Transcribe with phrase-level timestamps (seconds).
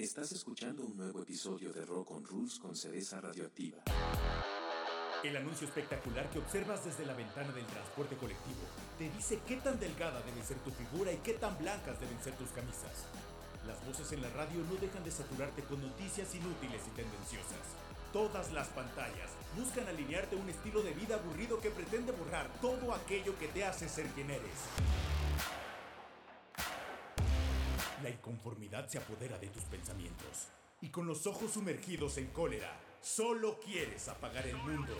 [0.00, 3.82] Estás escuchando un nuevo episodio de Rock on Rules con Cereza Radioactiva.
[5.22, 8.64] El anuncio espectacular que observas desde la ventana del transporte colectivo
[8.96, 12.32] te dice qué tan delgada debe ser tu figura y qué tan blancas deben ser
[12.38, 13.04] tus camisas.
[13.66, 17.76] Las voces en la radio no dejan de saturarte con noticias inútiles y tendenciosas.
[18.10, 23.38] Todas las pantallas buscan alinearte un estilo de vida aburrido que pretende borrar todo aquello
[23.38, 25.19] que te hace ser quien eres.
[28.30, 30.46] La inconformidad se apodera de tus pensamientos
[30.80, 34.96] y con los ojos sumergidos en cólera, solo quieres apagar el mundo.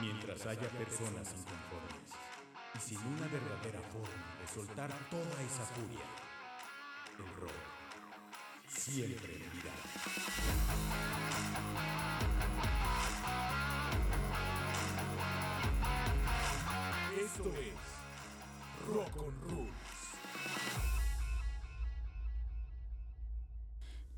[0.00, 2.12] Mientras haya personas inconformes
[2.76, 6.06] y sin una verdadera forma de soltar toda esa furia,
[7.18, 7.50] el rock
[8.68, 9.74] siempre vivirá.
[17.18, 17.89] Esto es
[18.92, 19.70] Rock on Rules.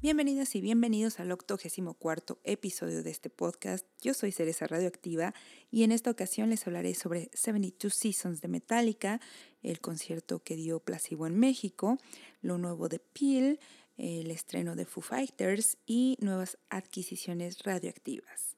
[0.01, 3.87] Bienvenidas y bienvenidos al 84 episodio de este podcast.
[4.01, 5.35] Yo soy Cereza Radioactiva
[5.71, 9.21] y en esta ocasión les hablaré sobre 72 Seasons de Metallica,
[9.63, 11.99] el concierto que dio Placebo en México,
[12.41, 13.61] lo nuevo de Peel,
[13.99, 18.57] el estreno de Foo Fighters y nuevas adquisiciones radioactivas.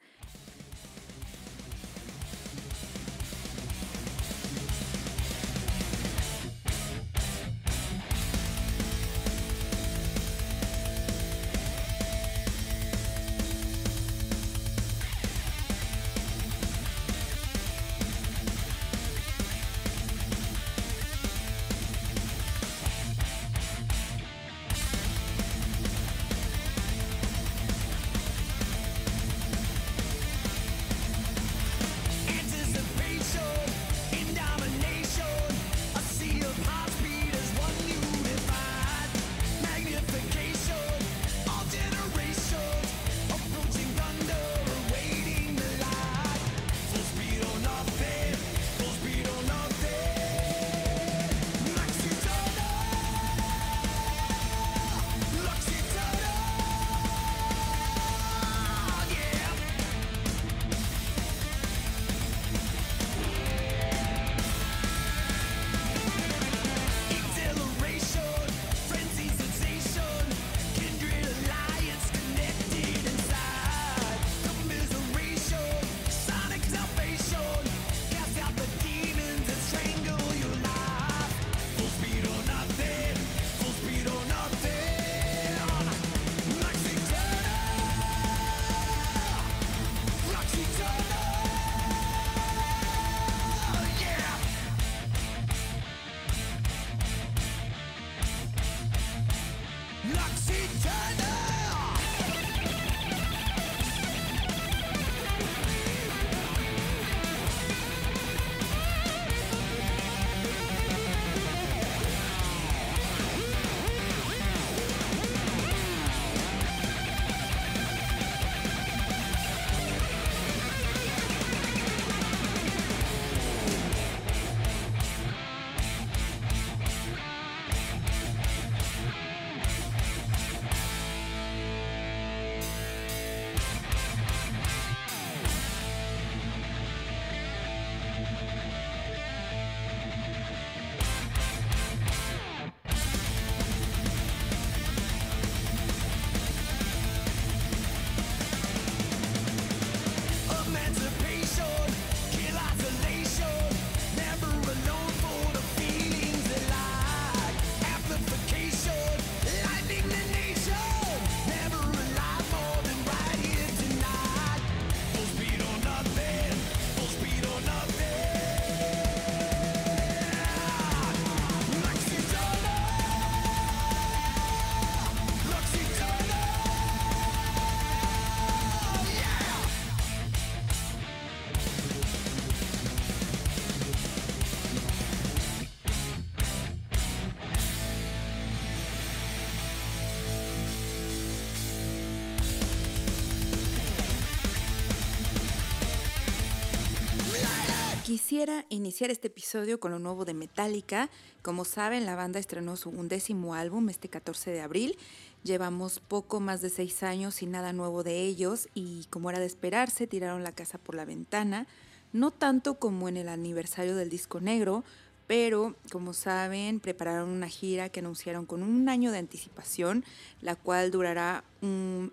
[198.04, 201.08] Quisiera iniciar este episodio con lo nuevo de Metallica.
[201.40, 204.98] Como saben, la banda estrenó su undécimo álbum este 14 de abril.
[205.42, 209.46] Llevamos poco más de seis años sin nada nuevo de ellos y como era de
[209.46, 211.66] esperarse, tiraron la casa por la ventana.
[212.12, 214.84] No tanto como en el aniversario del disco negro,
[215.26, 220.04] pero como saben, prepararon una gira que anunciaron con un año de anticipación,
[220.40, 221.44] la cual durará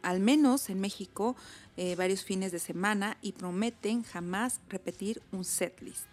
[0.01, 1.35] al menos en México
[1.75, 6.07] eh, varios fines de semana y prometen jamás repetir un setlist.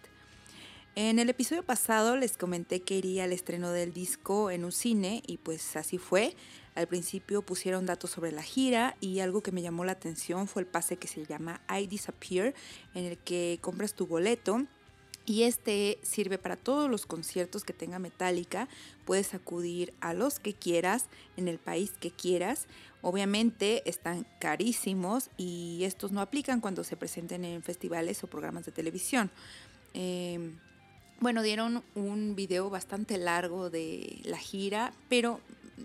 [0.95, 5.23] En el episodio pasado les comenté que iría al estreno del disco en un cine
[5.25, 6.35] y pues así fue.
[6.75, 10.63] Al principio pusieron datos sobre la gira y algo que me llamó la atención fue
[10.63, 12.53] el pase que se llama I Disappear,
[12.93, 14.65] en el que compras tu boleto
[15.29, 18.67] y este sirve para todos los conciertos que tenga Metallica.
[19.05, 21.05] Puedes acudir a los que quieras,
[21.37, 22.65] en el país que quieras.
[23.03, 28.71] Obviamente están carísimos y estos no aplican cuando se presenten en festivales o programas de
[28.71, 29.29] televisión.
[29.93, 30.57] Em,
[31.19, 35.41] bueno, dieron un video bastante largo de la gira, pero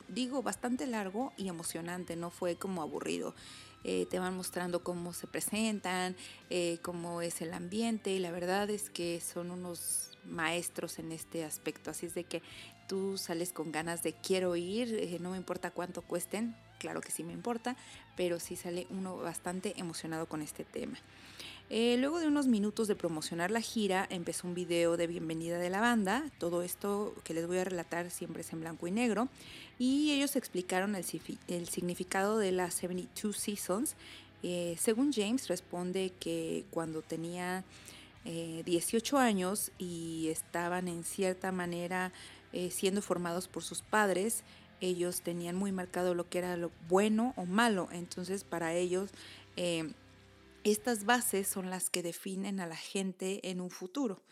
[0.09, 3.35] digo bastante largo y emocionante, no fue como aburrido.
[3.85, 6.17] Eh, te van mostrando cómo se presentan,
[6.49, 11.45] eh, cómo es el ambiente y la verdad es que son unos maestros en este
[11.45, 12.43] aspecto, así es de que
[12.89, 17.11] tú sales con ganas de quiero ir, eh, no me importa cuánto cuesten, claro que
[17.11, 17.77] sí me importa,
[18.17, 20.99] pero sí sale uno bastante emocionado con este tema.
[21.71, 25.71] Eh, luego de unos minutos de promocionar la gira, empezó un video de bienvenida de
[25.71, 26.25] la banda.
[26.39, 29.29] Todo esto que les voy a relatar siempre es en blanco y negro.
[29.79, 33.97] Y ellos explicaron el, significado de las 72 Seasons.
[34.43, 37.65] Eh, según James, responde que cuando tenía
[38.25, 42.13] 18 eh, años y estaban en cierta manera
[42.71, 44.45] siendo formados por sus padres,
[44.81, 47.89] ellos tenían muy marcado lo que era lo bueno o malo.
[47.91, 49.11] Entonces, para ellos
[50.65, 54.23] estas bases son las que definen a la gente en un futuro.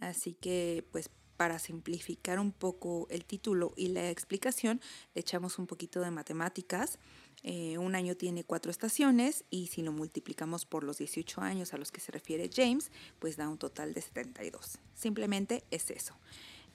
[0.00, 4.80] Así que, pues, para simplificar un poco el título y la explicación,
[5.14, 6.98] le echamos un poquito de matemáticas.
[7.44, 11.78] Eh, un año tiene cuatro estaciones y si lo multiplicamos por los 18 años a
[11.78, 14.78] los que se refiere James, pues da un total de 72.
[14.94, 16.18] Simplemente es eso.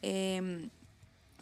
[0.02, 0.70] Em,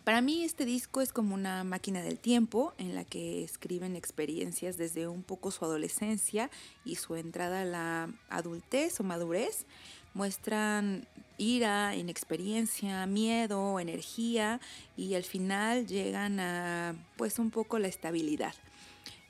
[0.03, 4.77] para mí este disco es como una máquina del tiempo en la que escriben experiencias
[4.77, 6.49] desde un poco su adolescencia
[6.85, 9.65] y su entrada a la adultez o madurez.
[10.13, 11.07] Muestran
[11.37, 14.59] ira, inexperiencia, miedo, energía
[14.97, 18.53] y al final llegan a pues un poco la estabilidad.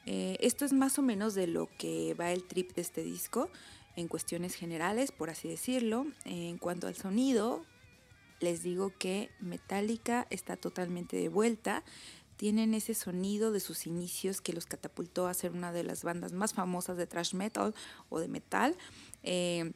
[0.06, 3.50] Eh, esto es más o menos de lo que va el trip de este disco
[3.96, 6.08] en cuestiones generales, por así decirlo.
[6.26, 7.64] En cuanto al sonido,
[8.42, 11.84] les digo que Metallica está totalmente de vuelta.
[12.36, 16.34] Tienen ese sonido de sus inicios que los catapultó a ser una de las bandas
[16.34, 17.74] más famosas de thrash metal
[18.10, 18.76] o de metal.
[19.24, 19.72] Eh,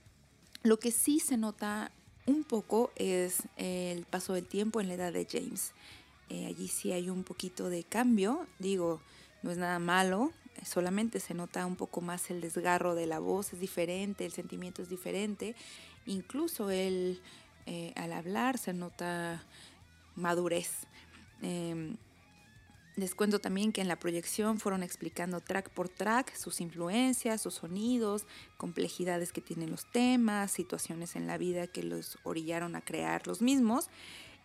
[0.63, 1.91] lo que sí se nota
[2.25, 5.73] un poco es el paso del tiempo en la edad de James.
[6.29, 9.00] Eh, allí sí hay un poquito de cambio, digo,
[9.44, 10.31] no es nada malo,
[10.63, 14.81] solamente se nota un poco más el desgarro de la voz, es diferente, el sentimiento
[14.81, 15.56] es diferente,
[16.07, 17.21] incluso el,
[17.65, 19.44] eh, al hablar se nota
[20.15, 20.71] madurez.
[21.41, 21.97] Em,
[22.95, 27.56] les cuento también que en la proyección fueron explicando track por track sus influencias, sus
[27.56, 28.25] sonidos,
[28.57, 33.41] complejidades que tienen los temas, situaciones en la vida que los orillaron a crear los
[33.41, 33.89] mismos.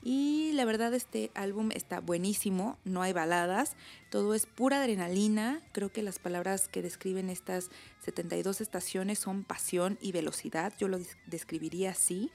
[0.03, 3.77] Y la verdad este álbum está buenísimo, no hay baladas,
[4.11, 5.61] todo es pura adrenalina.
[5.73, 7.69] Creo que las palabras que describen estas
[8.05, 12.33] 72 estaciones son pasión y velocidad, yo lo describiría así.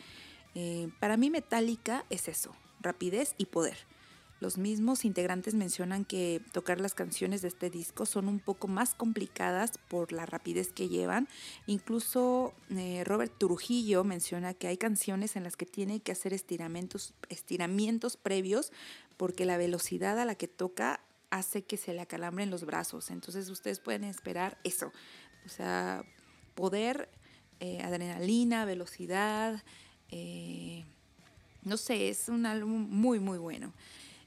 [0.56, 3.78] Eh, para mí Metallica es eso, rapidez y poder.
[4.42, 8.94] Los mismos integrantes mencionan que tocar las canciones de este disco son un poco más
[8.94, 11.30] complicadas por la rapidez que llevan.
[11.68, 17.14] Incluso eh, Robert Trujillo menciona que hay canciones en las que tiene que hacer estiramientos,
[17.30, 18.74] estiramientos previos
[19.16, 23.12] porque la velocidad a la que toca hace que se le acalambren los brazos.
[23.12, 24.92] Entonces ustedes pueden esperar eso.
[25.46, 26.04] O sea,
[26.56, 27.10] poder,
[27.62, 29.64] eh, adrenalina, velocidad,
[30.18, 30.86] eh,
[31.64, 33.74] no sé, es un álbum muy, muy bueno.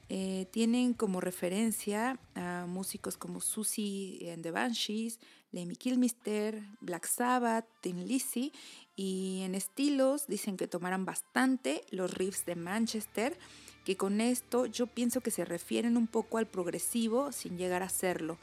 [0.07, 5.19] Eh, tienen como referencia a músicos como Susie and the Banshees,
[5.51, 8.51] Lemmy Kilmister, Black Sabbath, Tim Lizzy
[8.95, 13.37] y en estilos dicen que tomaran bastante los riffs de Manchester,
[13.83, 17.89] que con esto yo pienso que se refieren un poco al progresivo sin llegar a
[17.89, 18.37] serlo.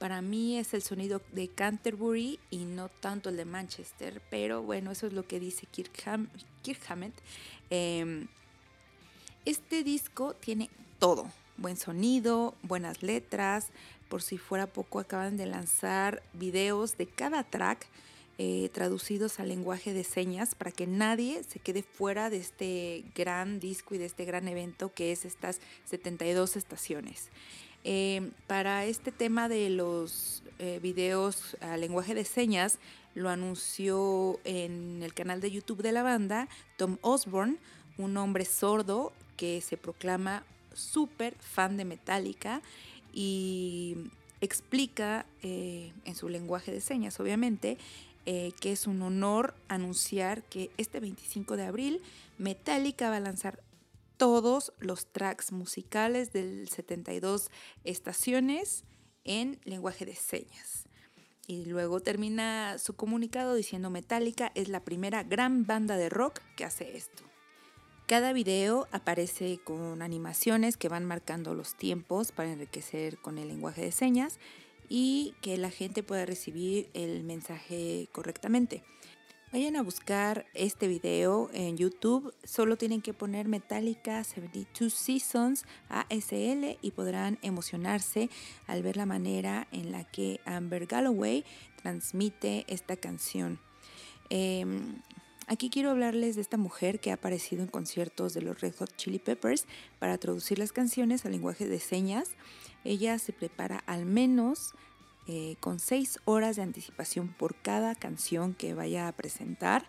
[0.00, 4.92] Para mí es el sonido de Canterbury y no tanto el de Manchester, pero bueno,
[4.92, 5.92] eso es lo que dice Kirk,
[6.88, 7.12] Hammett.
[7.68, 8.26] Em,
[9.44, 13.66] este disco tiene todo, buen sonido, buenas letras,
[14.08, 17.86] por si fuera poco acaban de lanzar videos de cada track
[18.38, 23.60] eh, traducidos al lenguaje de señas para que nadie se quede fuera de este gran
[23.60, 27.28] disco y de este gran evento que es estas 72 estaciones.
[27.84, 32.78] Eh, para este tema de los eh, videos a lenguaje de señas,
[33.14, 37.56] lo anunció en el canal de YouTube de la banda Tom Osborne,
[37.98, 40.44] un hombre sordo que se proclama
[40.74, 42.62] súper fan de Metallica
[43.12, 43.96] y
[44.40, 47.78] explica eh, en su lenguaje de señas, obviamente,
[48.26, 52.02] eh, que es un honor anunciar que este 25 de abril
[52.38, 53.60] Metallica va a lanzar
[54.20, 57.50] todos los tracks musicales del 72
[57.84, 58.84] estaciones
[59.24, 60.84] en lenguaje de señas.
[61.46, 66.66] Y luego termina su comunicado diciendo Metallica es la primera gran banda de rock que
[66.66, 67.22] hace esto.
[68.06, 73.80] Cada video aparece con animaciones que van marcando los tiempos para enriquecer con el lenguaje
[73.80, 74.38] de señas
[74.90, 78.84] y que la gente pueda recibir el mensaje correctamente.
[79.52, 86.78] Vayan a buscar este video en YouTube, solo tienen que poner Metallica 72 Seasons ASL
[86.80, 88.30] y podrán emocionarse
[88.68, 91.44] al ver la manera en la que Amber Galloway
[91.82, 93.58] transmite esta canción.
[94.28, 95.02] Em,
[95.50, 98.94] Aquí quiero hablarles de esta mujer que ha aparecido en conciertos de los Red Hot
[98.94, 99.66] Chili Peppers
[99.98, 102.36] para traducir las canciones al lenguaje de señas.
[102.84, 104.76] Ella se prepara al menos
[105.26, 109.86] eh, con seis horas de anticipación por cada canción que vaya a presentar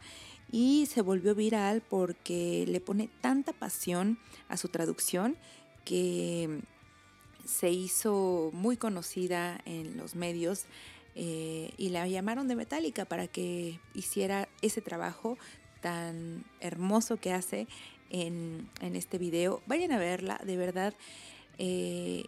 [0.52, 4.20] y se volvió viral porque le pone tanta pasión
[4.50, 5.38] a su traducción
[5.86, 6.62] que
[7.46, 10.66] se hizo muy conocida en los medios
[11.16, 15.38] eh, y la llamaron de Metallica para que hiciera ese trabajo
[15.82, 17.68] tan hermoso que hace
[18.10, 19.62] en, este video.
[19.66, 20.94] Vayan a verla, de verdad.
[21.58, 22.26] Eh,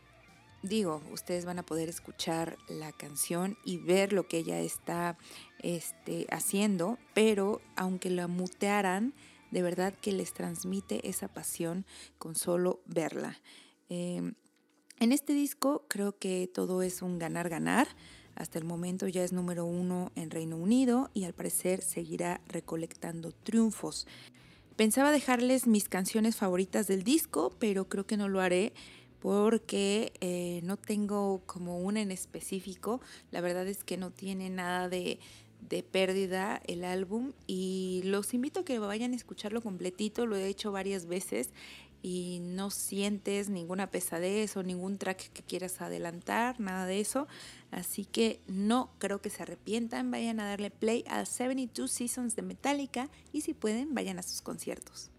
[0.64, 5.18] digo, ustedes van a poder escuchar la canción y ver lo que ella está
[5.60, 9.14] este, haciendo, pero aunque la mutearan,
[9.52, 11.86] de verdad que les transmite esa pasión
[12.18, 13.40] con solo verla.
[13.90, 14.34] Eh,
[15.00, 17.88] en este disco creo que todo es un ganar-ganar.
[18.36, 23.32] Hasta el momento ya es número uno en Reino Unido y al parecer seguirá recolectando
[23.32, 24.08] triunfos.
[24.76, 28.74] Pensaba dejarles mis canciones favoritas del disco, pero creo que no lo haré
[29.24, 33.00] porque eh, no tengo como una en específico.
[33.32, 35.18] La verdad es que no tiene nada de,
[35.62, 40.48] de pérdida el álbum y los invito a que vayan a escucharlo completito, lo he
[40.48, 41.52] hecho varias veces
[42.02, 47.26] y no sientes ninguna pesadez o ningún track que quieras adelantar, nada de eso.
[47.72, 52.42] Así que no creo que se arrepientan, vayan a darle play a 72 Seasons de
[52.42, 55.13] Metallica y si pueden, vayan a sus conciertos.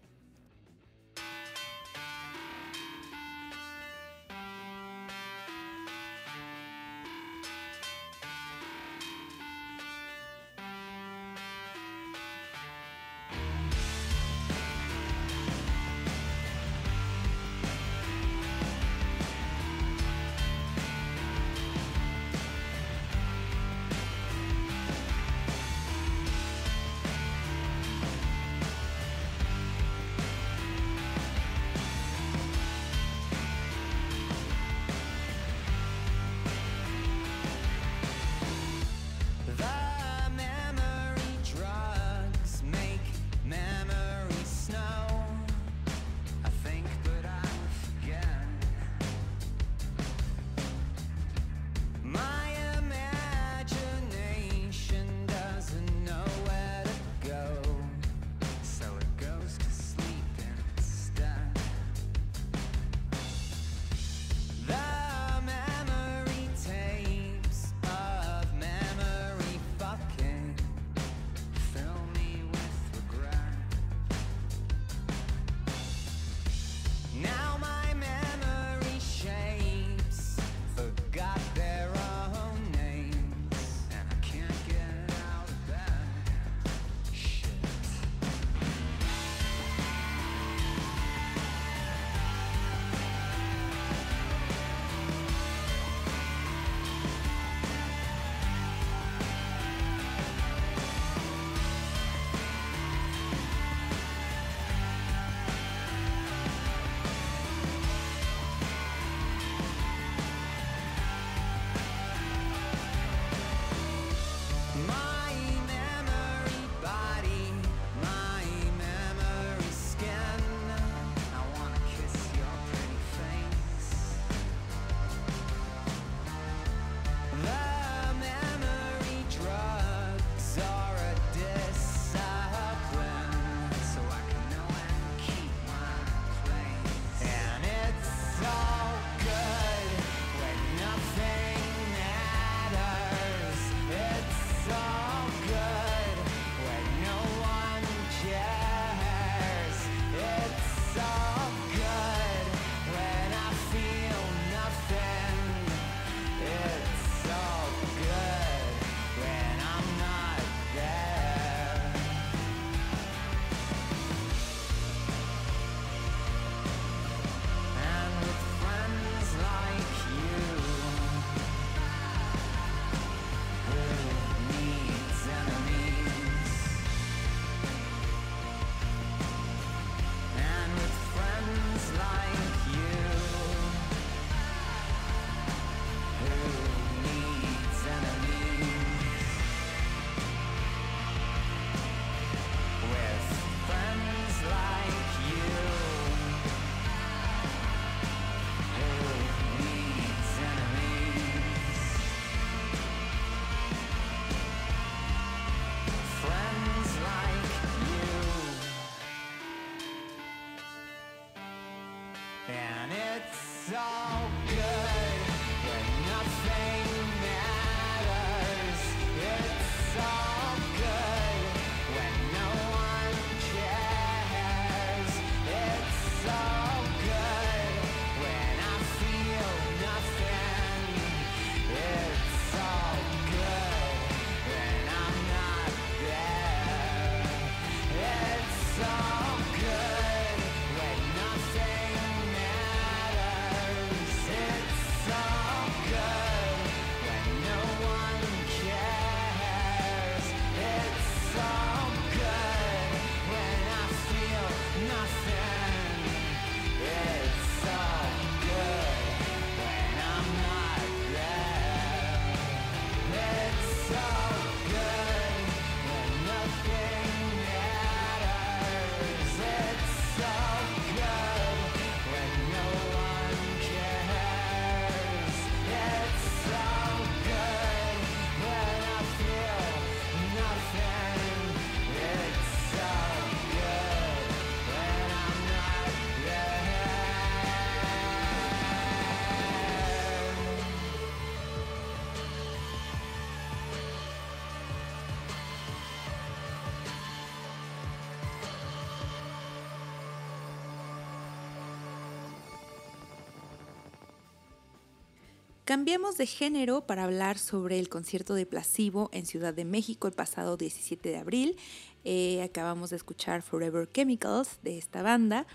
[305.65, 310.13] Cambiamos de género para hablar sobre el concierto de Placebo en Ciudad de México el
[310.13, 311.57] pasado 17 de abril.
[312.03, 315.47] Eh, acabamos de escuchar Forever Chemicals de esta banda.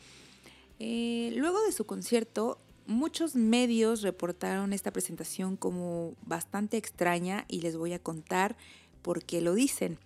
[0.80, 7.76] Eh, luego de su concierto, muchos medios reportaron esta presentación como bastante extraña y les
[7.76, 8.56] voy a contar
[9.02, 9.96] por qué lo dicen.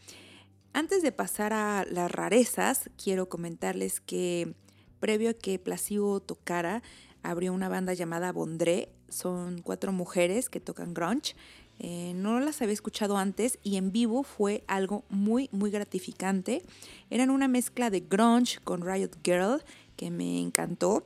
[0.75, 4.53] Antes de pasar a las rarezas, quiero comentarles que
[5.01, 6.83] previo a que Placebo tocara,
[7.23, 8.91] abrió una banda llamada Bondré.
[9.09, 11.35] Son cuatro mujeres que tocan grunge.
[11.81, 16.63] Eh, no las había escuchado antes y en vivo fue algo muy, muy gratificante.
[17.11, 19.63] Eran una mezcla de grunge con Riot Girl
[19.97, 21.05] que me encantó.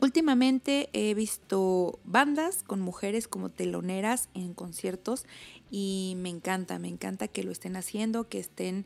[0.00, 5.24] Últimamente he visto bandas con mujeres como teloneras en conciertos
[5.70, 8.84] y me encanta, me encanta que lo estén haciendo, que estén,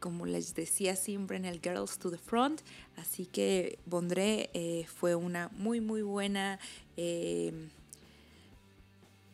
[0.00, 2.62] como les decía siempre, en el Girls to the Front.
[2.96, 6.58] Así que Bondré eh, fue una muy, muy buena,
[6.96, 7.68] eh,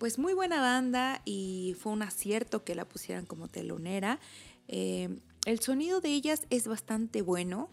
[0.00, 4.18] pues muy buena banda y fue un acierto que la pusieran como telonera.
[4.66, 7.68] Eh, el sonido de ellas es bastante bueno,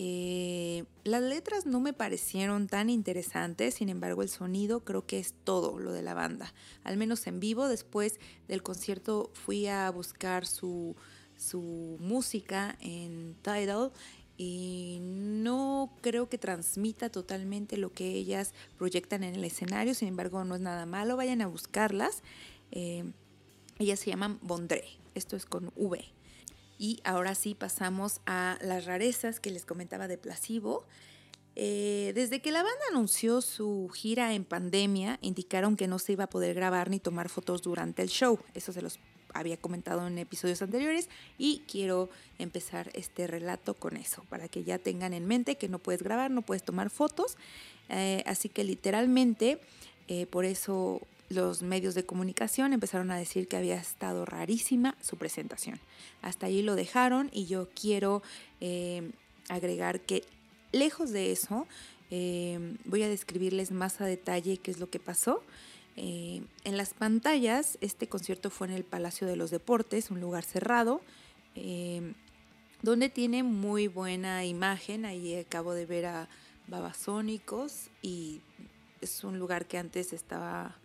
[0.00, 5.34] eh, las letras no me parecieron tan interesantes, sin embargo el sonido creo que es
[5.44, 7.68] todo lo de la banda, al menos en vivo.
[7.68, 10.96] Después del concierto fui a buscar su,
[11.36, 13.92] su música en Tidal
[14.40, 20.44] y no creo que transmita totalmente lo que ellas proyectan en el escenario, sin embargo
[20.44, 22.22] no es nada malo, vayan a buscarlas.
[22.70, 23.04] Eh,
[23.80, 24.84] ellas se llaman Bondré,
[25.16, 26.04] esto es con V.
[26.78, 30.86] Y ahora sí pasamos a las rarezas que les comentaba de Placebo.
[31.56, 36.24] Eh, desde que la banda anunció su gira en pandemia, indicaron que no se iba
[36.24, 38.38] a poder grabar ni tomar fotos durante el show.
[38.54, 39.00] Eso se los
[39.34, 44.78] había comentado en episodios anteriores y quiero empezar este relato con eso, para que ya
[44.78, 47.36] tengan en mente que no puedes grabar, no puedes tomar fotos.
[47.88, 49.58] Eh, así que literalmente,
[50.08, 55.16] eh, por eso los medios de comunicación empezaron a decir que había estado rarísima su
[55.16, 55.78] presentación.
[56.22, 58.22] Hasta ahí lo dejaron y yo quiero
[58.60, 59.10] eh,
[59.48, 60.24] agregar que
[60.72, 61.66] lejos de eso,
[62.10, 65.42] eh, voy a describirles más a detalle qué es lo que pasó.
[66.00, 70.44] Eh, en las pantallas, este concierto fue en el Palacio de los Deportes, un lugar
[70.44, 71.00] cerrado,
[71.56, 72.14] eh,
[72.82, 75.04] donde tiene muy buena imagen.
[75.04, 76.28] Ahí acabo de ver a
[76.68, 78.42] Babasónicos y
[79.00, 80.76] es un lugar que antes estaba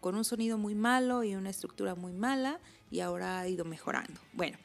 [0.00, 2.58] con un sonido muy malo y una estructura muy mala
[2.90, 4.18] y ahora ha ido mejorando.
[4.32, 4.56] Bueno,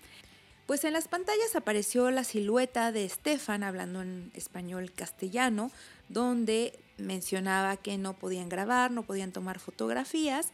[0.68, 5.70] pues en las pantallas apareció la silueta de Stefan hablando en español castellano,
[6.08, 10.52] donde mencionaba que no podían grabar, no podían tomar fotografías,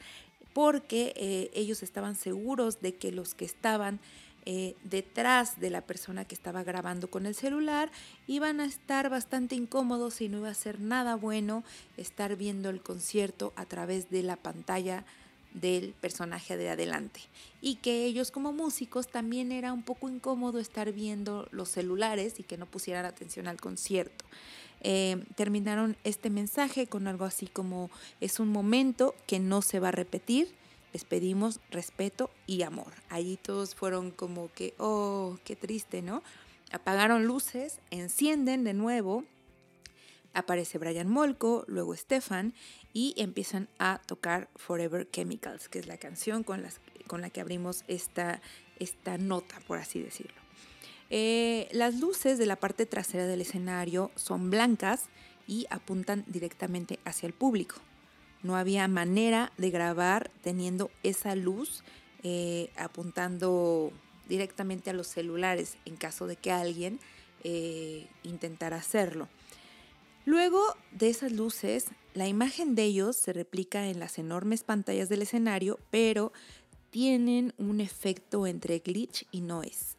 [0.53, 3.99] porque eh, ellos estaban seguros de que los que estaban
[4.49, 7.91] eh, detrás de la persona que estaba grabando con el celular
[8.27, 11.65] iban a estar bastante incómodos y no iba a ser nada bueno
[11.97, 15.03] estar viendo el concierto a través de la pantalla
[15.53, 17.19] del personaje de adelante
[17.61, 22.43] y que ellos como músicos también era un poco incómodo estar viendo los celulares y
[22.43, 24.23] que no pusieran atención al concierto.
[24.81, 27.89] Eh, terminaron este mensaje con algo así como
[28.21, 30.53] es un momento que no se va a repetir,
[30.93, 32.93] les pedimos respeto y amor.
[33.09, 36.23] Allí todos fueron como que, oh, qué triste, ¿no?
[36.71, 39.23] Apagaron luces, encienden de nuevo,
[40.37, 42.53] Aparece Brian Molko, luego Stefan
[42.93, 47.41] y empiezan a tocar Forever Chemicals, que es la canción con, las, con la que
[47.41, 48.39] abrimos esta,
[48.77, 50.46] esta nota, por así decirlo.
[51.09, 55.05] Eh, las luces de la parte trasera del escenario son blancas
[55.47, 57.75] y apuntan directamente hacia el público.
[58.43, 61.83] No había manera de grabar teniendo esa luz
[62.23, 63.91] eh, apuntando
[64.27, 66.99] directamente a los celulares en caso de que alguien
[67.43, 69.29] eh, intentara hacerlo.
[70.25, 75.21] Luego de esas luces, la imagen de ellos se replica en las enormes pantallas del
[75.21, 76.33] escenario, pero
[76.89, 79.96] tienen un efecto entre glitch y noise.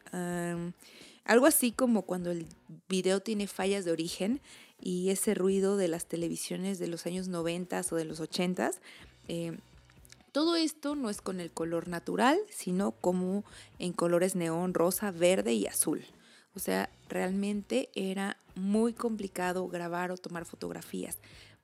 [1.25, 2.47] Algo así como cuando el
[2.87, 4.41] video tiene fallas de origen
[4.81, 8.71] y ese ruido de las televisiones de los años 90 o de los 80.
[9.27, 9.57] Eh,
[10.31, 13.43] todo esto no es con el color natural, sino como
[13.79, 16.03] en colores neón, rosa, verde y azul.
[16.55, 21.17] O sea, realmente era muy complicado grabar o tomar fotografías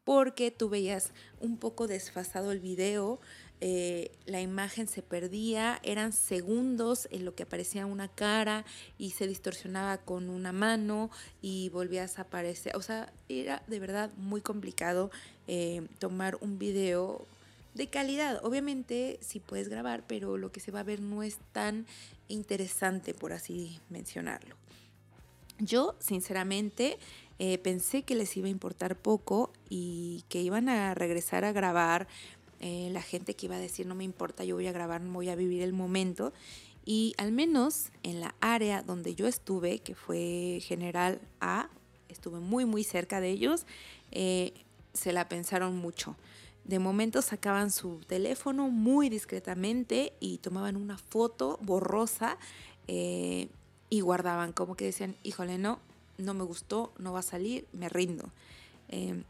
[0.06, 3.20] porque tú veías un poco desfasado el video,
[3.62, 8.66] eh, la imagen se perdía, eran segundos en lo que aparecía una cara
[8.98, 11.10] y se distorsionaba con una mano
[11.42, 12.76] y volvías a aparecer.
[12.76, 15.10] O sea, era de verdad muy complicado
[15.48, 17.26] eh, tomar un video
[17.74, 18.44] de calidad.
[18.44, 21.86] Obviamente sí puedes grabar, pero lo que se va a ver no es tan
[22.28, 24.56] interesante, por así mencionarlo.
[25.60, 26.98] Yo, sinceramente,
[27.38, 32.08] eh, pensé que les iba a importar poco y que iban a regresar a grabar.
[32.68, 35.30] Eh, la gente que iba a decir, no me importa, yo voy a grabar, voy
[35.30, 36.34] a vivir el momento.
[36.84, 41.70] Y al menos en la área donde yo estuve, que fue General A,
[42.10, 43.68] estuve muy, muy cerca de ellos,
[44.12, 44.52] eh,
[44.94, 46.16] se la pensaron mucho.
[46.64, 52.40] De momento sacaban su teléfono muy discretamente y tomaban una foto borrosa
[52.88, 55.78] y guardaban, como que decían, híjole, no,
[56.18, 58.32] no me gustó, no va a salir, me rindo.
[58.90, 59.24] En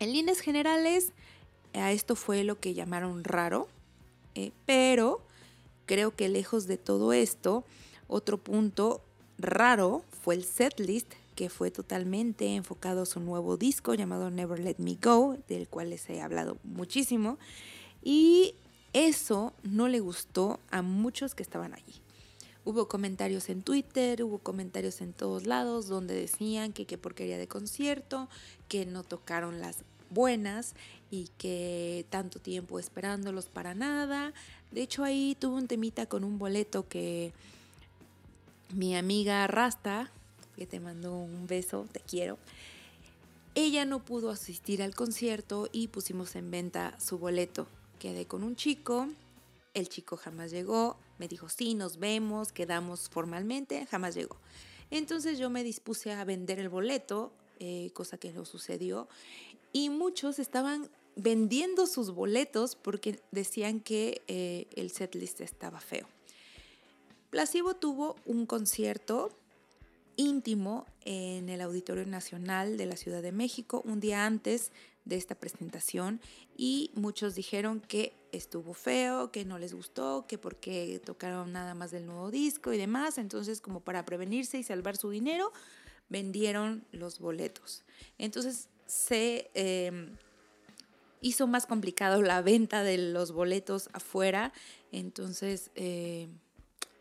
[0.00, 1.12] líneas generales,
[1.74, 3.68] a esto fue lo que llamaron raro,
[4.34, 5.22] eh, pero
[5.86, 7.64] creo que lejos de todo esto,
[8.08, 9.02] otro punto
[9.38, 14.76] raro fue el setlist, que fue totalmente enfocado a su nuevo disco llamado Never Let
[14.78, 17.38] Me Go, del cual les he hablado muchísimo,
[18.02, 18.54] y
[18.92, 22.00] eso no le gustó a muchos que estaban allí.
[22.64, 27.48] Hubo comentarios en Twitter, hubo comentarios en todos lados donde decían que qué porquería de
[27.48, 28.28] concierto,
[28.68, 29.84] que no tocaron las
[30.14, 30.74] buenas
[31.10, 34.32] y que tanto tiempo esperándolos para nada.
[34.70, 37.32] De hecho ahí tuve un temita con un boleto que
[38.72, 40.10] mi amiga Rasta,
[40.56, 42.38] que te mandó un beso, te quiero,
[43.54, 47.68] ella no pudo asistir al concierto y pusimos en venta su boleto.
[48.00, 49.08] Quedé con un chico,
[49.74, 54.36] el chico jamás llegó, me dijo, sí, nos vemos, quedamos formalmente, jamás llegó.
[54.90, 59.08] Entonces yo me dispuse a vender el boleto, eh, cosa que no sucedió,
[59.74, 66.06] y muchos estaban vendiendo sus boletos porque decían que eh, el setlist estaba feo.
[67.30, 69.36] Placebo tuvo un concierto
[70.16, 74.70] íntimo en el Auditorio Nacional de la Ciudad de México un día antes
[75.04, 76.20] de esta presentación
[76.56, 81.90] y muchos dijeron que estuvo feo, que no les gustó, que porque tocaron nada más
[81.90, 85.52] del nuevo disco y demás, entonces como para prevenirse y salvar su dinero,
[86.08, 87.82] vendieron los boletos.
[88.18, 90.16] Entonces se em,
[91.20, 94.52] hizo más complicado la venta de los boletos afuera,
[94.92, 95.70] entonces...
[95.74, 96.28] Eh,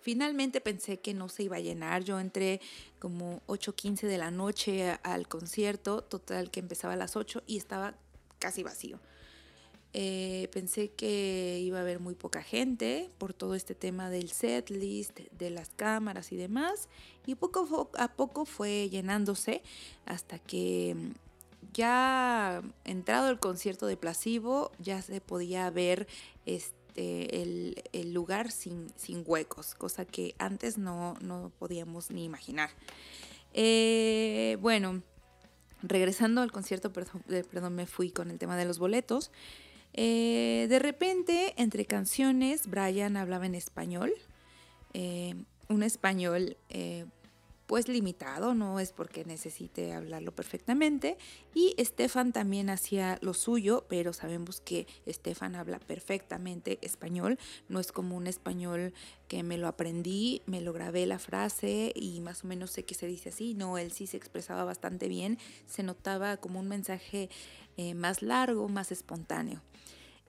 [0.01, 2.03] finalmente pensé que no se iba a llenar.
[2.03, 2.60] Yo entré
[2.99, 7.95] como 8.15 de la noche al concierto, total que empezaba a las 8 y estaba
[8.38, 8.99] casi vacío.
[9.93, 14.71] Eh, pensé que iba a haber muy poca gente por todo este tema del set
[14.71, 16.89] list, de las cámaras y demás.
[17.25, 19.62] Y poco a poco fue llenándose
[20.06, 21.12] hasta que mm,
[21.73, 26.07] ya entrado el concierto de Placebo ya se podía ver
[26.45, 32.69] este, el, lugar sin, sin, huecos, cosa que antes no, no podíamos ni imaginar.
[33.53, 35.01] Eh, bueno,
[35.81, 39.31] regresando al concierto, perdón, eh, perdón, me fui con el tema de los boletos.
[39.93, 44.13] Eh, de repente, entre canciones, Brian hablaba en español,
[45.69, 46.55] un español
[47.73, 51.17] eh, pues limitado, no es porque necesite hablarlo perfectamente.
[51.55, 57.91] Y Stefan también hacía lo suyo, pero sabemos que Stefan habla perfectamente español, no es
[57.91, 58.93] como un español
[59.27, 62.93] que me lo aprendí, me lo grabé la frase y más o menos sé que
[62.93, 67.31] se dice así, no, él sí se expresaba bastante bien, se notaba como un mensaje
[67.95, 69.63] más largo, más espontáneo.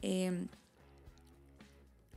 [0.00, 0.48] Em,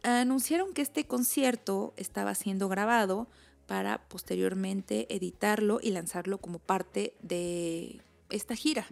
[0.03, 3.27] anunciaron que este concierto estaba siendo grabado
[3.67, 8.87] para posteriormente editarlo y lanzarlo como parte de esta gira.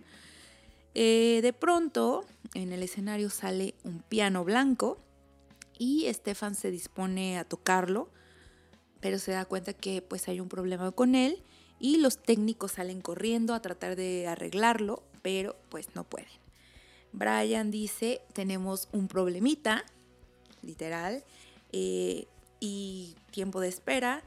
[0.94, 4.98] Eh, de pronto, en el escenario sale un piano blanco
[5.78, 8.10] y Stefan se dispone a tocarlo,
[9.00, 11.44] pero se da cuenta que pues hay un problema con él
[11.80, 16.30] y los técnicos salen corriendo a tratar de arreglarlo, pero pues no pueden.
[17.12, 19.86] Brian dice, tenemos un problemita,
[20.62, 21.24] literal,
[21.72, 22.28] eh,
[22.60, 24.24] y tiempo de espera.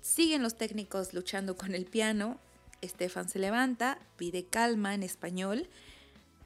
[0.00, 2.38] Siguen los técnicos luchando con el piano.
[2.82, 5.68] Stefan se levanta, pide calma en español,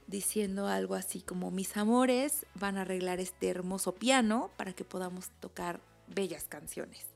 [0.06, 5.30] diciendo algo así como, mis amores van a arreglar este hermoso piano para que podamos
[5.40, 7.06] tocar bellas canciones.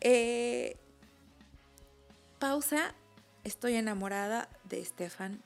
[0.00, 0.76] Eh,
[2.38, 2.94] pausa,
[3.44, 5.42] estoy enamorada de Stefan.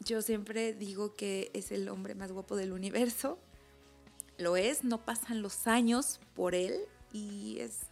[0.00, 3.38] Yo siempre digo que es el hombre más guapo del universo.
[4.38, 6.80] Lo es, no pasan los años por él
[7.12, 7.91] y es,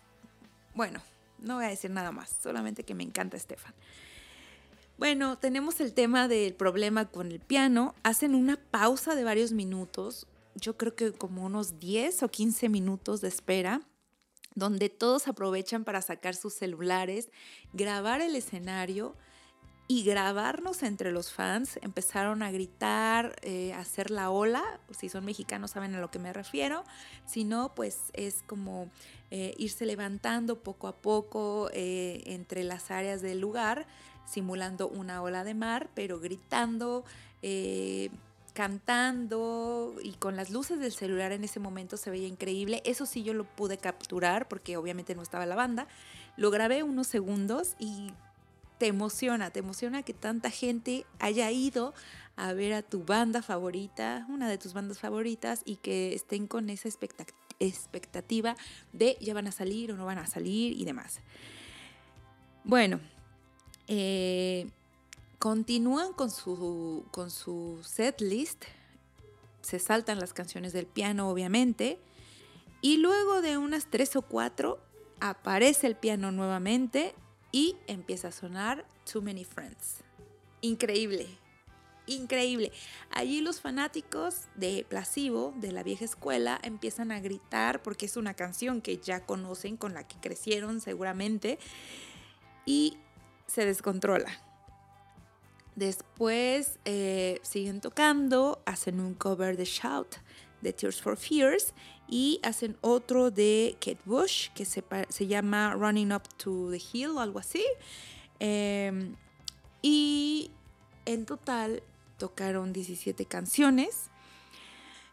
[0.81, 1.03] bueno,
[1.41, 3.75] no voy a decir nada más, solamente que me encanta Stefan.
[4.97, 7.95] Bueno, tenemos el tema del problema con el piano.
[8.03, 13.21] Hacen una pausa de varios minutos, yo creo que como unos 10 o 15 minutos
[13.21, 13.83] de espera
[14.55, 17.29] donde todos aprovechan para sacar sus celulares,
[17.75, 19.15] grabar el escenario
[19.87, 21.79] y grabarnos entre los fans.
[21.83, 24.81] Empezaron a gritar, eh, a hacer la ola.
[24.97, 26.85] Si son mexicanos saben a lo que me refiero.
[27.27, 28.89] Si no, pues es como
[29.31, 33.87] eh, irse levantando poco a poco eh, entre las áreas del lugar,
[34.25, 37.05] simulando una ola de mar, pero gritando
[38.53, 42.83] cantando y con las luces del celular en ese momento se veía increíble.
[42.85, 45.87] Eso sí yo lo pude capturar porque obviamente no estaba la banda.
[46.37, 48.13] Lo grabé unos segundos y
[48.79, 51.95] te emociona, te emociona que tanta gente haya ido
[52.37, 56.71] a ver a tu banda favorita, una de tus bandas favoritas y que estén con
[56.71, 57.39] esa expectativa
[58.93, 61.21] de ya van a salir o no van a salir y demás.
[62.65, 63.01] Bueno,
[63.87, 64.67] eh,
[65.41, 68.67] Continúan con su, con su set list,
[69.63, 71.99] se saltan las canciones del piano obviamente,
[72.83, 74.79] y luego de unas tres o cuatro
[75.19, 77.15] aparece el piano nuevamente
[77.53, 80.05] y empieza a sonar Too Many Friends.
[80.61, 81.27] Increíble,
[82.11, 82.73] increíble.
[83.11, 88.35] Allí los fanáticos de Placebo, de la vieja escuela, empiezan a gritar porque es una
[88.35, 91.59] canción que ya conocen, con la que crecieron seguramente,
[92.67, 92.99] y
[93.47, 94.31] se descontrola.
[95.77, 100.17] Después eh, siguen tocando, hacen un cover de Shout
[100.61, 101.73] de Tears for Fears
[102.09, 104.83] y hacen otro de Kate Bush que se,
[105.27, 107.65] llama Running Up to the Hill o algo así.
[108.41, 109.17] Em,
[109.83, 110.51] y
[111.07, 111.83] en total
[112.21, 114.11] tocaron 17 canciones.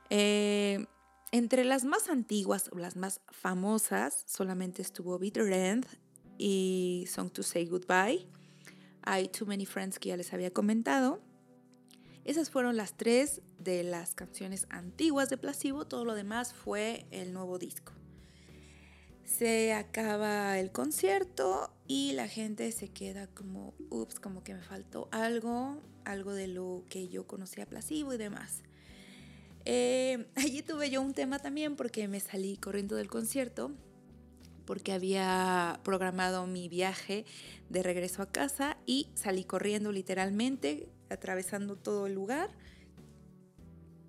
[0.09, 0.85] Eh,
[1.31, 5.87] entre las más antiguas o las más famosas solamente estuvo Bitter End
[6.37, 8.27] y Song to Say Goodbye.
[9.03, 11.21] Hay Too Many Friends que ya les había comentado.
[12.25, 17.31] Esas fueron las tres de las canciones antiguas de Placebo, todo lo demás fue el
[17.31, 17.96] nuevo disco.
[19.27, 25.09] Se acaba el concierto y la gente se queda como, ups, como que me faltó
[25.11, 28.63] algo, algo de lo que yo conocía Placebo y demás.
[29.65, 33.73] Eh, allí tuve yo un tema también porque me salí corriendo del concierto
[34.65, 37.25] porque había programado mi viaje
[37.69, 42.49] de regreso a casa y salí corriendo literalmente, atravesando todo el lugar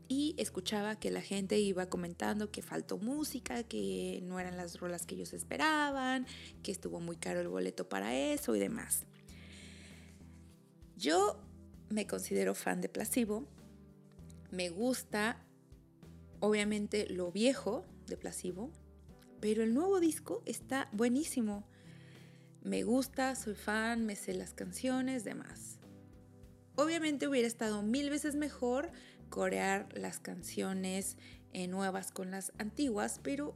[0.09, 5.05] y escuchaba que la gente iba comentando que faltó música, que no eran las rolas
[5.05, 6.27] que ellos esperaban,
[6.63, 9.05] que estuvo muy caro el boleto para eso y demás.
[10.97, 11.39] Yo
[11.91, 13.47] me considero fan de Placebo,
[14.51, 15.45] me gusta
[16.41, 18.71] obviamente lo viejo de Placebo,
[19.41, 21.69] pero el nuevo disco está buenísimo.
[22.63, 25.79] Me gusta, soy fan, me sé las canciones, demás.
[26.77, 28.91] Obviamente hubiera estado mil veces mejor
[29.29, 31.17] corear las canciones
[31.53, 33.55] eh, nuevas con las antiguas, pero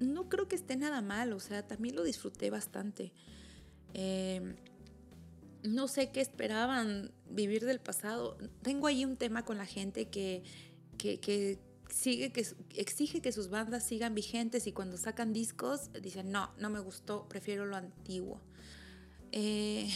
[0.00, 3.12] no creo que esté nada mal, o sea, también lo disfruté bastante.
[3.94, 4.56] Em,
[5.62, 8.36] no sé qué esperaban vivir del pasado.
[8.62, 10.42] Tengo ahí un tema con la gente que,
[10.96, 12.46] que, sigue que,
[12.76, 17.28] exige que sus bandas sigan vigentes y cuando sacan discos dicen, no, no me gustó,
[17.28, 18.40] prefiero lo antiguo.
[19.32, 19.88] Eh,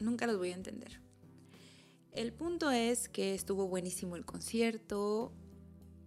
[0.00, 1.07] nunca los voy a entender.
[2.12, 5.32] El punto es que estuvo buenísimo el concierto.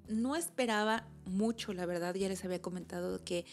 [0.07, 3.45] No esperaba mucho, la verdad, ya les había comentado que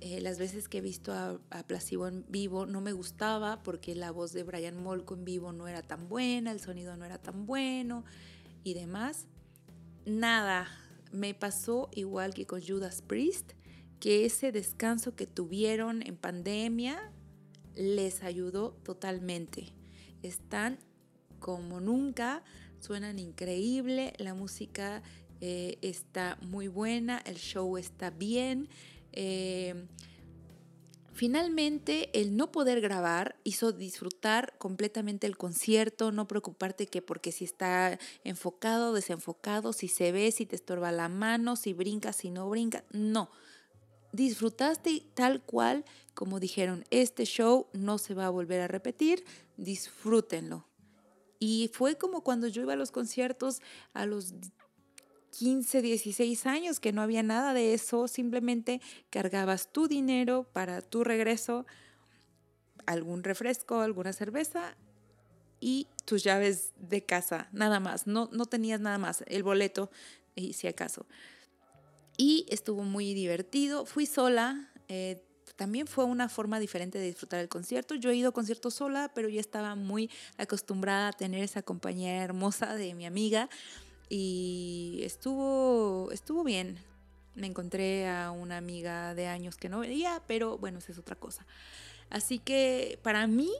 [0.00, 3.94] eh, las veces que he visto a, a Placebo en vivo no me gustaba porque
[3.94, 7.18] la voz de Brian Molko en vivo no era tan buena, el sonido no era
[7.18, 8.04] tan bueno
[8.62, 9.26] y demás.
[10.04, 10.68] Nada,
[11.12, 13.52] me pasó igual que con Judas Priest,
[14.00, 17.10] que ese descanso que tuvieron en pandemia
[17.74, 19.72] les ayudó totalmente.
[20.22, 20.78] Están
[21.38, 22.42] como nunca,
[22.80, 25.02] suenan increíble, la música
[25.40, 28.68] eh, está muy buena, el show está bien.
[29.12, 29.86] eh,
[31.12, 37.44] Finalmente, el no poder grabar hizo disfrutar completamente el concierto, no preocuparte que porque si
[37.46, 42.50] está enfocado, desenfocado, si se ve, si te estorba la mano, si brincas, si no
[42.50, 43.30] brincas, no.
[44.12, 49.22] Disfrutaste tal cual como dijeron, este show no se va a volver a repetir,
[49.58, 50.66] disfrútenlo.
[51.38, 53.60] Y fue como cuando yo iba a los conciertos
[53.92, 54.34] a los
[55.38, 61.04] 15, 16 años, que no había nada de eso, simplemente cargabas tu dinero para tu
[61.04, 61.66] regreso,
[62.86, 64.76] algún refresco, alguna cerveza
[65.60, 69.90] y tus llaves de casa, nada más, no, no tenías nada más, el boleto,
[70.34, 71.06] y si acaso.
[72.16, 75.22] Y estuvo muy divertido, fui sola, eh,
[75.56, 77.94] también fue una forma diferente de disfrutar el concierto.
[77.94, 82.22] Yo he ido a conciertos sola, pero ya estaba muy acostumbrada a tener esa compañía
[82.22, 83.48] hermosa de mi amiga
[84.08, 86.78] y estuvo, estuvo bien.
[87.34, 91.16] Me encontré a una amiga de años que no veía, pero bueno, esa es otra
[91.16, 91.46] cosa.
[92.08, 93.50] Así que para mí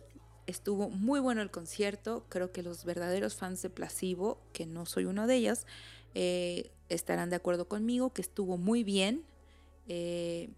[0.46, 2.24] estuvo muy bueno el concierto.
[2.28, 5.66] Creo que los verdaderos fans de Placebo, que no soy uno de ellas,
[6.14, 9.24] eh, estarán de acuerdo conmigo, que estuvo muy bien.
[9.88, 10.48] Eh,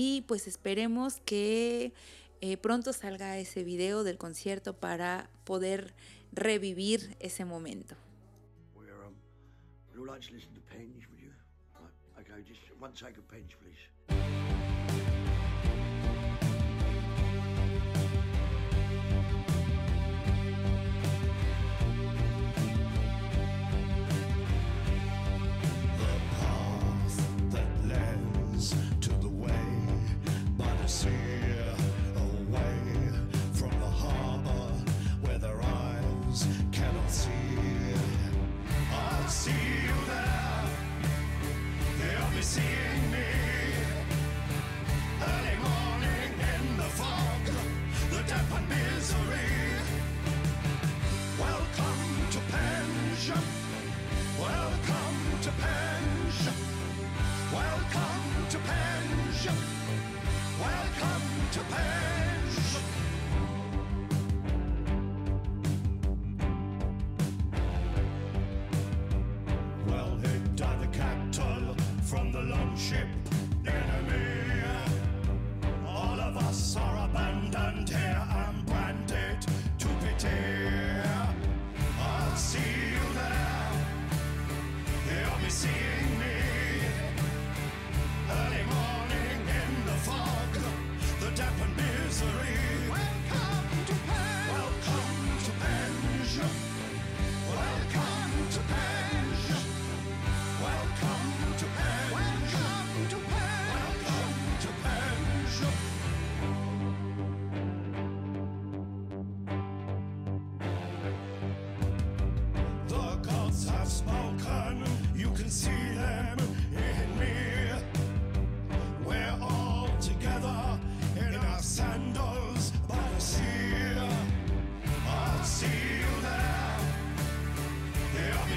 [0.00, 1.92] y pues esperemos que
[2.40, 5.92] eh, pronto salga ese video del concierto para poder
[6.30, 7.96] revivir ese momento.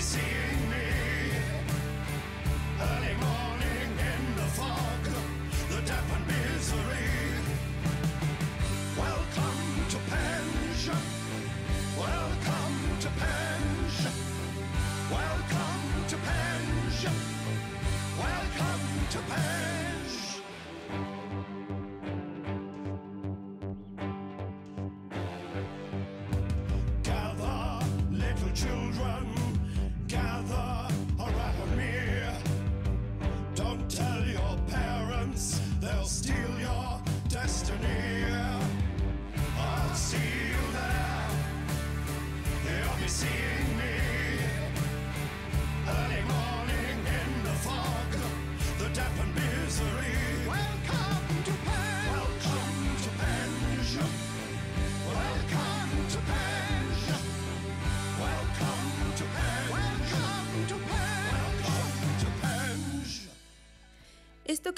[0.01, 0.87] Seeing me.
[2.81, 5.03] Early morning in the fog,
[5.69, 6.20] the damp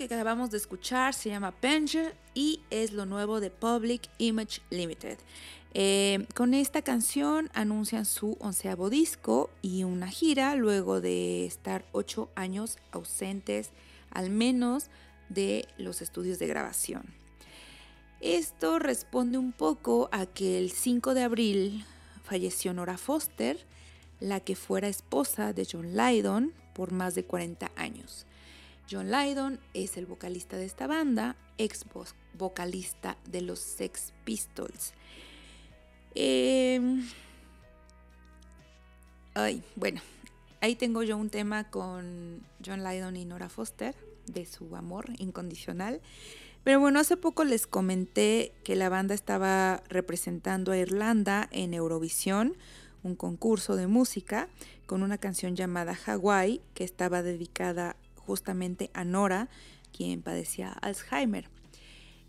[0.07, 5.17] que acabamos de escuchar se llama Penge y es lo nuevo de Public Image Limited.
[5.73, 12.29] Eh, con esta canción anuncian su onceavo disco y una gira luego de estar ocho
[12.35, 13.71] años ausentes
[14.11, 14.87] al menos
[15.29, 17.03] de los estudios de grabación.
[18.19, 21.85] Esto responde un poco a que el 5 de abril
[22.23, 23.57] falleció Nora Foster,
[24.19, 28.25] la que fuera esposa de John Lydon por más de 40 años.
[28.93, 31.83] John Lydon es el vocalista de esta banda, ex
[32.37, 34.93] vocalista de los Sex Pistols.
[36.13, 37.03] Em,
[39.33, 39.99] ay, bueno,
[40.61, 43.95] ahí tengo yo un tema con John Lydon y Nora Foster
[44.27, 45.99] de su amor incondicional.
[46.63, 52.55] Pero bueno, hace poco les comenté que la banda estaba representando a Irlanda en Eurovisión,
[53.01, 54.49] un concurso de música,
[54.85, 59.49] con una canción llamada Hawaii, que estaba dedicada justamente a Nora,
[59.91, 61.49] quien padecía Alzheimer.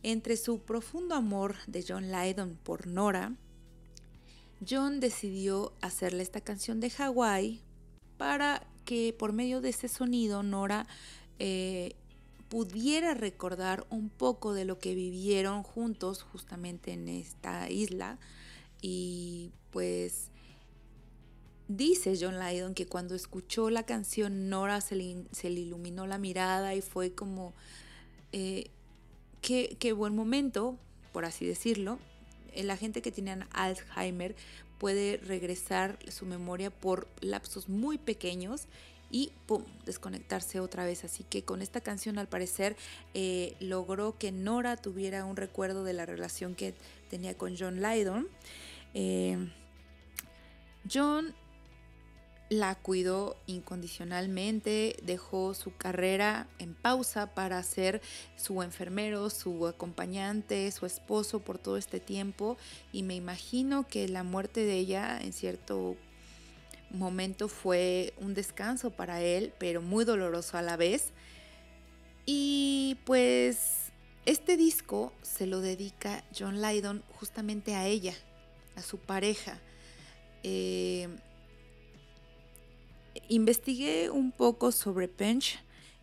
[0.02, 3.32] Entre su profundo amor de John Lydon por Nora,
[4.68, 7.62] John decidió hacerle esta canción de Hawaii
[8.16, 10.86] para que por medio de ese sonido Nora
[11.38, 11.96] eh,
[12.48, 18.18] pudiera recordar un poco de lo que vivieron juntos justamente en esta isla.
[18.80, 20.30] Y pues
[21.68, 26.82] dice John Lydon que cuando escuchó la canción Nora se le, iluminó la mirada y
[26.82, 27.54] fue como,
[28.32, 28.70] eh,
[29.40, 30.78] qué, qué buen momento,
[31.12, 31.98] por así decirlo.
[32.54, 34.36] La gente que tiene Alzheimer
[34.78, 38.68] puede regresar su memoria por lapsos muy pequeños
[39.10, 39.62] y ¡pum!
[39.84, 41.04] desconectarse otra vez.
[41.04, 42.76] Así que con esta canción al parecer
[43.14, 46.74] eh, logró que Nora tuviera un recuerdo de la relación que
[47.08, 48.28] tenía con John Lydon.
[48.92, 49.38] Eh,
[50.92, 51.34] John
[52.48, 58.02] la cuidó incondicionalmente, dejó su carrera en pausa para ser
[58.36, 62.56] su enfermero, su acompañante, su esposo por todo este tiempo
[62.92, 65.96] y me imagino que la muerte de ella en cierto
[66.90, 71.12] momento fue un descanso para él, pero muy doloroso a la vez.
[72.26, 73.92] Y pues
[74.26, 78.14] este disco se lo dedica John Lydon justamente a ella,
[78.76, 79.58] a su pareja.
[80.42, 81.08] Eh,
[83.28, 85.58] investigué un poco sobre Pench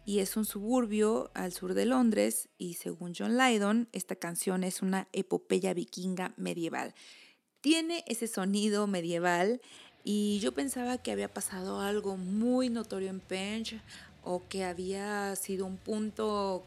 [0.06, 4.82] y es un suburbio al sur de Londres y según John Lydon, esta canción es
[4.82, 6.94] una epopeya vikinga medieval.
[7.62, 9.62] Tiene ese sonido medieval
[10.04, 13.80] y yo pensaba que había pasado algo muy notorio en Pench
[14.24, 16.64] o que había sido un punto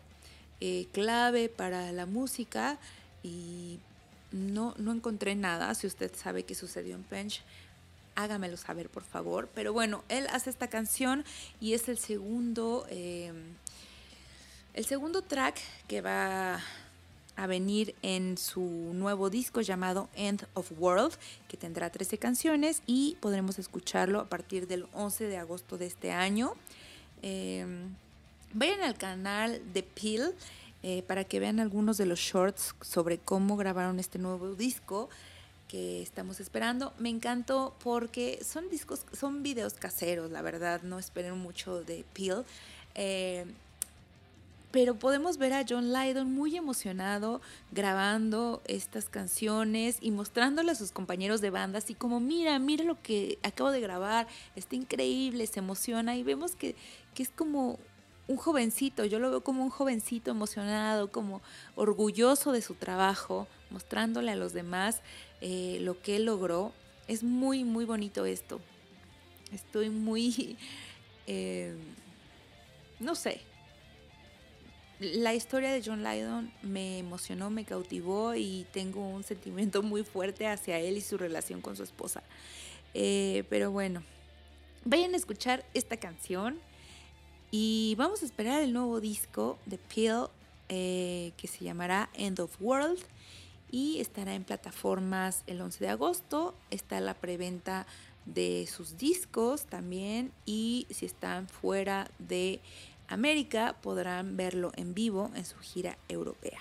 [0.60, 2.78] eh, clave para la música
[3.22, 3.80] y
[4.30, 5.74] no, no encontré nada.
[5.74, 7.42] Si usted sabe qué sucedió en Pench,
[8.14, 9.48] hágamelo saber por favor.
[9.54, 11.24] Pero bueno, él hace esta canción
[11.60, 13.32] y es el segundo, eh,
[14.74, 15.58] el segundo track
[15.88, 16.60] que va
[17.36, 18.62] a venir en su
[18.94, 21.14] nuevo disco llamado End of World,
[21.48, 26.12] que tendrá 13 canciones y podremos escucharlo a partir del 11 de agosto de este
[26.12, 26.54] año.
[27.22, 27.94] Em,
[28.52, 30.34] vayan al canal de Peel
[30.82, 35.08] eh, para que vean algunos de los shorts sobre cómo grabaron este nuevo disco
[35.74, 36.92] que estamos esperando.
[37.00, 42.44] Me encantó porque son discos, son videos caseros, la verdad, no esperen mucho de Peel.
[42.94, 43.44] Eh,
[44.70, 47.40] pero podemos ver a John Lydon muy emocionado
[47.72, 53.02] grabando estas canciones y mostrándole a sus compañeros de banda así como mira, mira lo
[53.02, 56.76] que acabo de grabar, está increíble, se emociona y vemos que,
[57.14, 57.80] que es como
[58.28, 61.42] un jovencito, yo lo veo como un jovencito emocionado, como
[61.74, 65.00] orgulloso de su trabajo, mostrándole a los demás
[65.46, 66.72] eh, lo que él logró.
[67.06, 68.62] Es muy, muy bonito esto.
[69.52, 70.56] Estoy muy,
[71.26, 71.76] eh,
[72.98, 73.42] no sé,
[75.00, 80.46] la historia de John Lydon me emocionó, me cautivó y tengo un sentimiento muy fuerte
[80.46, 82.22] hacia él y su relación con su esposa.
[82.94, 84.02] Eh, pero bueno,
[84.86, 86.58] vayan a escuchar esta canción
[87.50, 90.28] y vamos a esperar el nuevo disco de Peel
[90.68, 92.98] que se llamará End of World
[93.70, 96.54] y estará en plataformas el 11 de agosto.
[96.70, 97.86] Está la preventa
[98.26, 102.60] de sus discos también y si están fuera de
[103.08, 106.60] América podrán verlo en vivo en su gira europea.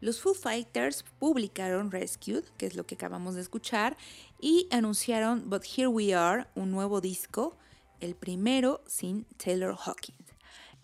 [0.00, 3.96] Los Foo Fighters publicaron Rescued, que es lo que acabamos de escuchar,
[4.40, 7.56] y anunciaron But Here We Are, un nuevo disco,
[8.00, 10.26] el primero sin Taylor Hawkins.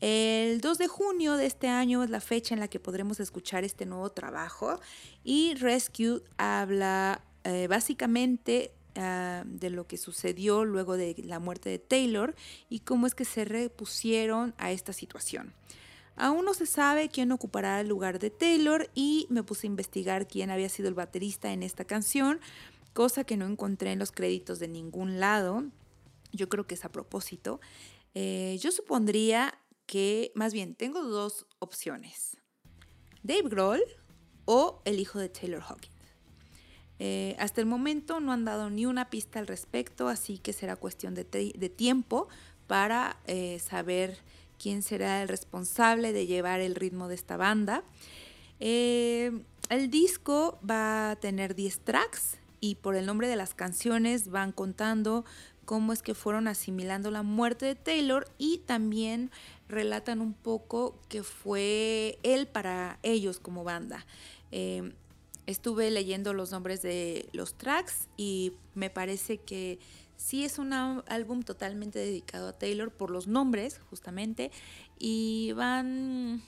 [0.00, 3.62] El 2 de junio de este año es la fecha en la que podremos escuchar
[3.62, 4.80] este nuevo trabajo
[5.22, 11.78] y Rescue habla eh, básicamente ah, de lo que sucedió luego de la muerte de
[11.78, 12.34] Taylor
[12.68, 15.52] y cómo es que se repusieron a esta situación.
[16.16, 20.28] Aún no se sabe quién ocupará el lugar de Taylor y me puse a investigar
[20.28, 22.40] quién había sido el baterista en esta canción,
[22.92, 25.64] cosa que no encontré en los créditos de ningún lado.
[26.32, 27.60] Yo creo que es a propósito.
[28.14, 32.36] Eh, yo supondría que, más bien, tengo dos opciones.
[33.22, 33.82] Dave Grohl
[34.44, 35.92] o el hijo de Taylor Hawkins.
[36.98, 40.76] Eh, hasta el momento no han dado ni una pista al respecto, así que será
[40.76, 42.28] cuestión de, tiempo
[42.66, 44.18] para eh, saber
[44.62, 47.82] quién será el responsable de llevar el ritmo de esta banda.
[48.60, 49.32] Eh,
[49.70, 54.52] el disco va a tener 10 tracks y por el nombre de las canciones van
[54.52, 55.24] contando
[55.64, 59.32] cómo es que fueron asimilando la muerte de Taylor y también
[59.68, 64.06] relatan un poco que fue él para ellos como banda.
[64.52, 64.92] Eh,
[65.46, 69.80] estuve leyendo los nombres de los tracks y me parece que
[70.22, 74.52] sí es un álbum totalmente dedicado a Taylor por los nombres justamente
[74.98, 76.42] y van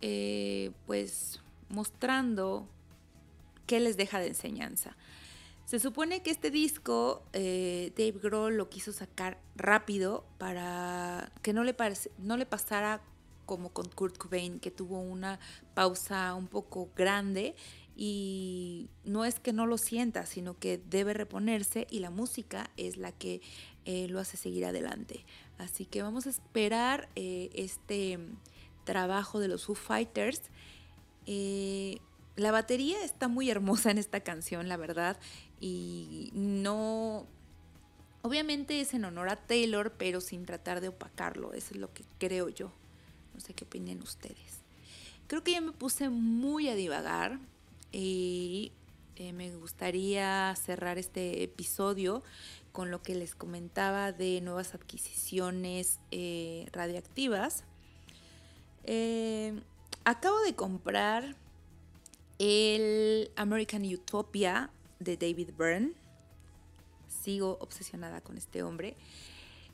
[0.00, 2.68] eh, pues mostrando
[3.66, 4.96] qué les deja de enseñanza.
[5.64, 11.64] Se supone que este disco eh, Dave Grohl lo quiso sacar rápido para que no
[11.64, 11.74] le,
[12.18, 13.02] no le pasara
[13.46, 15.40] como con Kurt Cobain, que tuvo una
[15.74, 17.56] pausa un poco grande
[17.96, 22.96] y no es que no lo sienta, sino que debe reponerse y la música es
[22.96, 23.40] la que
[23.84, 25.24] eh, lo hace seguir adelante.
[25.58, 28.18] Así que vamos a esperar eh, este
[28.84, 30.42] trabajo de los Foo Fighters.
[32.36, 35.16] la batería está muy hermosa en esta canción, la verdad
[35.60, 37.26] y no...
[38.22, 42.04] Obviamente es en honor a Taylor, pero sin tratar de opacarlo, eso es lo que
[42.18, 42.72] creo yo.
[43.34, 44.62] No sé qué opinen ustedes.
[45.26, 47.38] Creo que ya me puse muy a divagar
[47.94, 48.72] y
[49.14, 52.24] eh, me gustaría cerrar este episodio
[52.72, 57.62] con lo que les comentaba de nuevas adquisiciones eh, radioactivas.
[58.82, 59.60] Eh,
[60.04, 61.36] acabo de comprar
[62.40, 65.92] el American Utopia de David Byrne.
[67.06, 68.96] Sigo obsesionada con este hombre.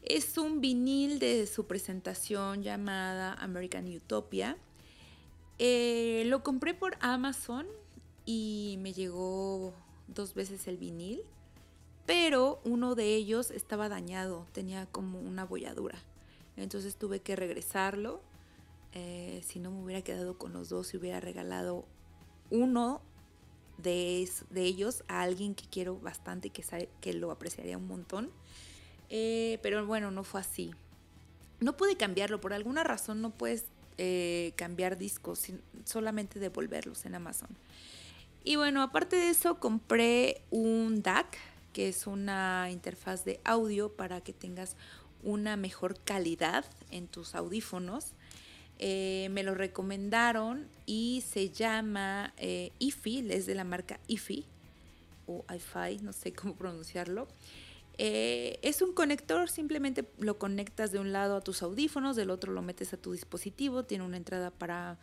[0.03, 4.59] Es un vinil de su presentación llamada American Utopia.
[5.59, 7.67] Eh, lo compré por Amazon
[8.33, 9.75] y me llegó
[10.07, 11.21] dos veces el vinil,
[12.07, 15.99] pero uno de ellos estaba dañado, tenía como una bolladura.
[16.57, 18.23] Entonces tuve que regresarlo.
[18.93, 21.87] Eh, si no me hubiera quedado con los dos y hubiera regalado
[22.51, 23.03] uno
[23.79, 28.31] de, ellos a alguien que quiero bastante, que, sabe, que lo apreciaría un montón.
[29.09, 30.71] Eh, pero bueno, no fue así.
[31.59, 33.65] No pude cambiarlo, por alguna razón no puedes
[33.99, 35.47] eh, cambiar discos,
[35.85, 37.49] solamente devolverlos en Amazon.
[38.43, 41.37] Y bueno, aparte de eso, compré un DAC,
[41.73, 44.77] que es una interfaz de audio para que tengas
[45.23, 48.15] una mejor calidad en tus audífonos.
[48.79, 54.47] Eh, me lo recomendaron y se llama eh, IFI, es de la marca IFI
[55.27, 57.29] o IFI, no sé cómo pronunciarlo.
[57.99, 62.53] Eh, es un conector, simplemente lo conectas de un lado a tus audífonos, del otro
[62.55, 64.99] lo metes a tu dispositivo, tiene una entrada para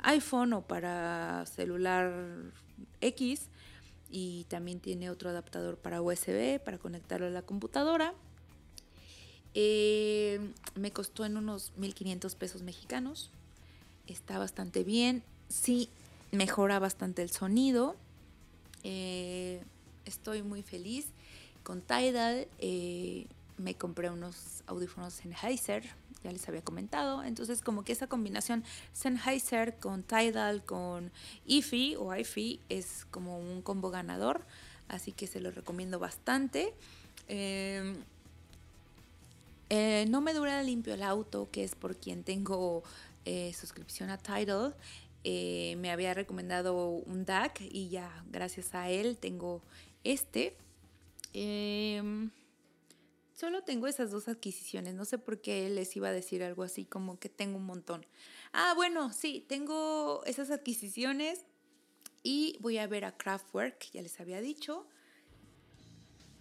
[0.00, 2.12] iPhone o para celular
[3.00, 3.48] X
[4.10, 8.14] y también tiene otro adaptador para USB para conectarlo a la computadora.
[9.54, 10.40] Eh,
[10.74, 13.30] me costó en unos 1.500 pesos mexicanos.
[14.06, 15.22] Está bastante bien.
[15.48, 15.88] Sí,
[16.32, 17.96] mejora bastante el sonido.
[18.82, 19.62] Eh,
[20.04, 21.08] estoy muy feliz.
[21.62, 23.26] Con Tidal eh,
[23.58, 25.84] me compré unos audífonos Sennheiser,
[26.22, 27.22] ya les había comentado.
[27.22, 31.12] Entonces, como que esa combinación Sennheiser con Tidal, con
[31.46, 34.44] IFI o IFI es como un combo ganador.
[34.88, 36.74] Así que se los recomiendo bastante.
[39.70, 42.82] Eh, no me dura limpio el auto, que es por quien tengo
[43.24, 44.74] eh, suscripción a Tidal.
[45.22, 49.62] Eh, me había recomendado un DAC y ya gracias a él tengo
[50.02, 50.56] este.
[53.40, 54.94] Solo tengo esas dos adquisiciones.
[54.94, 58.04] No sé por qué les iba a decir algo así como que tengo un montón.
[58.52, 61.46] Ah, bueno, sí, tengo esas adquisiciones
[62.22, 64.86] y voy a ver a Kraftwerk, ya les había dicho,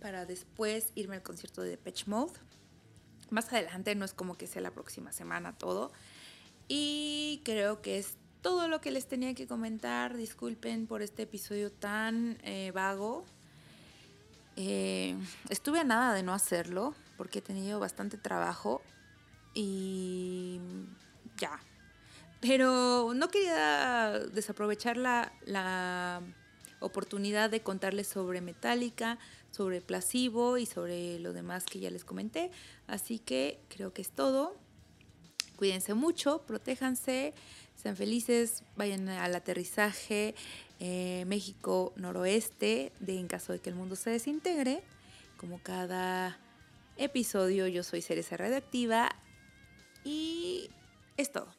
[0.02, 2.34] para después irme al concierto de Depeche Mode.
[3.30, 5.94] Más adelante no es como que sea la próxima semana todo.
[6.68, 10.18] Y creo que es todo lo que les tenía que comentar.
[10.18, 13.24] Disculpen por este episodio tan eh, vago.
[14.62, 15.16] Eh,
[15.48, 18.82] estuve a nada de no hacerlo porque he tenido bastante trabajo
[19.54, 20.60] y
[21.38, 21.62] ya.
[22.42, 26.22] Pero no quería desaprovechar la, la
[26.82, 29.18] oportunidad de contarles sobre Metallica,
[29.50, 32.52] sobre Placebo y sobre lo demás que ya les comenté.
[32.86, 34.58] Así que creo que es todo.
[35.56, 37.34] Cuídense mucho, protéjanse,
[37.76, 40.36] sean felices, vayan al aterrizaje
[40.80, 44.82] eh, México noroeste de en caso de que el mundo se desintegre.
[45.38, 46.38] Como cada
[46.98, 49.10] episodio, yo soy Cereza Radioactiva
[50.04, 50.70] y
[51.18, 51.59] es todo.